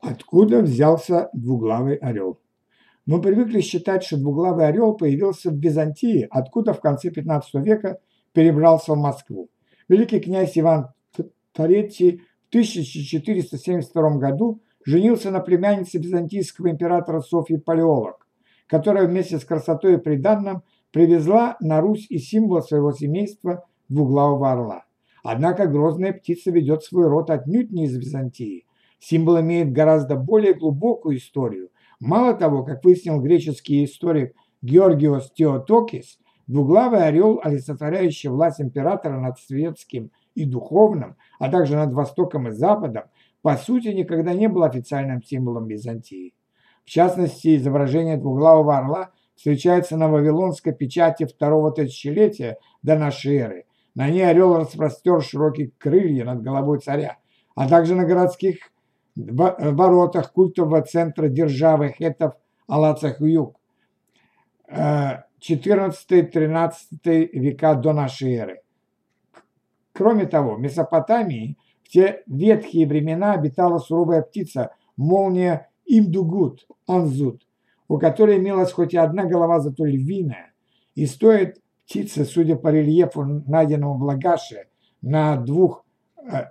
[0.00, 2.40] Откуда взялся двуглавый орел?
[3.04, 7.98] Мы привыкли считать, что двуглавый орел появился в Византии, откуда в конце 15 века
[8.32, 9.50] перебрался в Москву.
[9.88, 10.88] Великий князь Иван
[11.54, 18.26] III в 1472 году женился на племяннице византийского императора Софьи Палеолог,
[18.66, 20.62] которая вместе с красотой и приданным
[20.92, 24.84] привезла на Русь и символ своего семейства двуглавого орла.
[25.22, 28.64] Однако грозная птица ведет свой род отнюдь не из Византии,
[29.00, 31.70] Символ имеет гораздо более глубокую историю.
[31.98, 40.10] Мало того, как выяснил греческий историк Георгиос Теотокис, двуглавый орел, олицетворяющий власть императора над светским
[40.34, 43.04] и духовным, а также над Востоком и Западом,
[43.42, 46.34] по сути никогда не был официальным символом Византии.
[46.84, 53.64] В частности, изображение двуглавого орла встречается на вавилонской печати второго тысячелетия до нашей эры.
[53.94, 57.16] На ней орел распростер широкие крылья над головой царя,
[57.54, 58.56] а также на городских
[59.16, 62.34] воротах культового центра державы хетов
[62.68, 63.56] Алацах-Юг
[64.70, 68.60] 14-13 века до нашей эры.
[69.92, 77.42] Кроме того, в Месопотамии в те ветхие времена обитала суровая птица, молния Имдугут, Анзут,
[77.88, 80.52] у которой имелась хоть и одна голова, зато львиная.
[80.94, 84.68] И стоит птица, судя по рельефу, найденному в Лагаше,
[85.02, 85.84] на двух
[86.22, 86.50] э,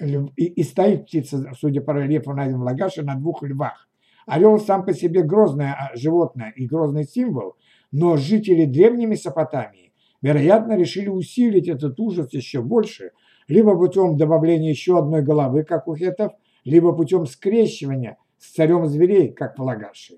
[0.00, 3.88] и, и стоит птица, судя по рельефу найден Лагаши, на двух львах.
[4.26, 7.56] Орел сам по себе грозное а, животное и грозный символ,
[7.92, 9.92] но жители древней Месопотамии,
[10.22, 13.12] вероятно, решили усилить этот ужас еще больше,
[13.48, 16.32] либо путем добавления еще одной головы, как у хетов,
[16.64, 20.14] либо путем скрещивания с царем зверей, как в Лагаше.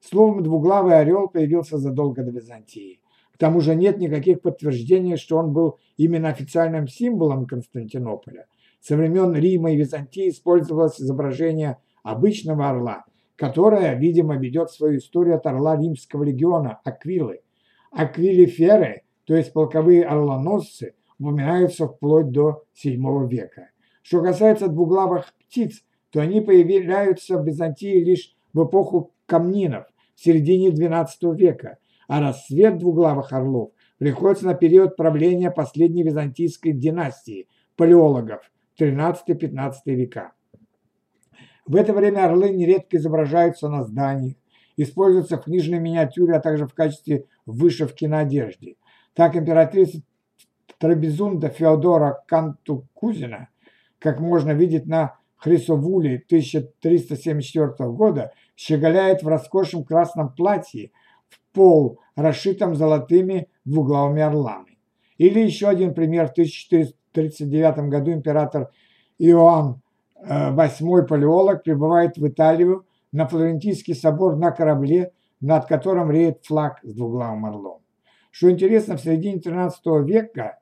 [0.00, 3.00] Словом, двуглавый орел появился задолго до Византии.
[3.32, 8.46] К тому же нет никаких подтверждений, что он был именно официальным символом Константинополя.
[8.86, 13.04] Со времен Рима и Византии использовалось изображение обычного орла,
[13.34, 17.40] которое, видимо, ведет свою историю от орла римского легиона Аквилы.
[17.90, 23.70] Аквилиферы, то есть полковые орлоносцы, упоминаются вплоть до VII века.
[24.02, 30.68] Что касается двуглавых птиц, то они появляются в Византии лишь в эпоху камнинов, в середине
[30.68, 38.40] XII века, а рассвет двуглавых орлов приходится на период правления последней византийской династии– палеологов,
[38.78, 40.32] 13-15 века.
[41.66, 44.36] В это время орлы нередко изображаются на зданиях,
[44.76, 48.76] используются в книжной миниатюре, а также в качестве вышивки на одежде.
[49.14, 50.02] Так императрица
[50.78, 53.48] Трабезунда Феодора Кантукузина,
[53.98, 60.90] как можно видеть на Хрисовуле 1374 года, щеголяет в роскошном красном платье
[61.28, 64.78] в пол, расшитом золотыми двуглавыми орлами.
[65.16, 68.70] Или еще один пример 1400 1939 году император
[69.18, 69.80] Иоанн
[70.26, 76.80] VIII э, Палеолог прибывает в Италию на Флорентийский собор на корабле, над которым реет флаг
[76.82, 77.80] с двуглавым орлом.
[78.30, 80.58] Что интересно, в середине XIII века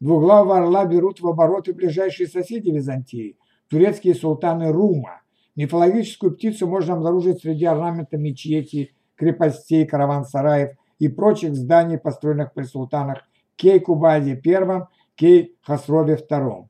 [0.00, 3.36] двуглавого орла берут в обороты ближайшие соседи Византии,
[3.68, 5.22] турецкие султаны Рума.
[5.54, 13.18] Мифологическую птицу можно обнаружить среди орнамента мечети, крепостей, караван-сараев и прочих зданий, построенных при султанах
[13.56, 14.86] Кейкубаде I
[15.20, 16.64] Кей Хасрове II.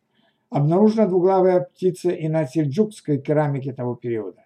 [0.51, 4.45] Обнаружена двуглавая птица и на сельджукской керамике того периода.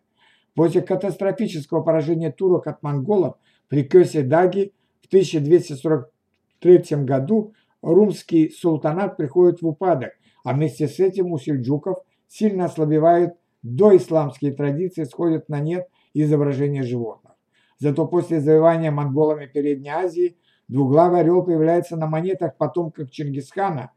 [0.54, 3.37] После катастрофического поражения турок от монголов
[3.69, 10.12] при Кёсе-Даги в 1243 году румский султанат приходит в упадок,
[10.44, 11.97] а вместе с этим у сельджуков
[12.28, 13.32] сильно ослабевают
[13.62, 17.32] доисламские традиции, сходят на нет изображения животных.
[17.78, 20.36] Зато после завоевания монголами Передней Азии
[20.69, 23.93] Двуглавый орел появляется на монетах потомков Чингисхана,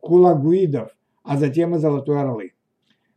[0.00, 0.90] хулагуидов,
[1.22, 2.52] а затем и Золотой Орлы,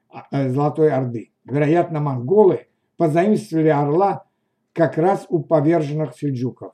[0.10, 1.32] а, э, Золотой Орды.
[1.44, 2.68] Вероятно, монголы
[2.98, 4.26] позаимствовали орла
[4.74, 6.74] как раз у поверженных сельджуков.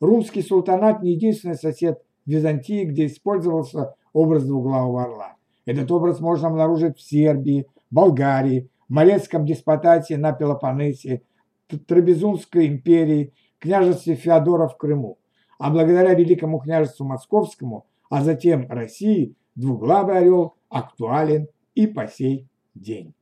[0.00, 5.36] Румский султанат не единственный сосед Византии, где использовался образ двуглавого орла.
[5.66, 11.22] Этот образ можно обнаружить в Сербии, Болгарии, Малецком деспотате на Пелопоннесе,
[11.68, 15.18] Трапезунской империи, княжестве Феодора в Крыму
[15.64, 23.14] а благодаря Великому княжеству Московскому, а затем России, двуглавый орел актуален и по сей день.